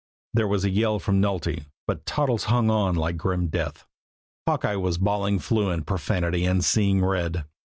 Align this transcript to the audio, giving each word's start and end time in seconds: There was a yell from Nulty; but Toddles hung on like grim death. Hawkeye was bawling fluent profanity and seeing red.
There 0.33 0.47
was 0.47 0.65
a 0.65 0.71
yell 0.71 0.97
from 0.97 1.21
Nulty; 1.21 1.65
but 1.85 2.07
Toddles 2.07 2.45
hung 2.45 2.71
on 2.71 2.95
like 2.95 3.17
grim 3.17 3.49
death. 3.49 3.85
Hawkeye 4.47 4.77
was 4.77 4.97
bawling 4.97 5.37
fluent 5.37 5.85
profanity 5.85 6.43
and 6.43 6.65
seeing 6.65 7.05
red. 7.05 7.45